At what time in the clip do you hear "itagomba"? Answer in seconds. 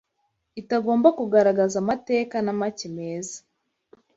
0.61-1.07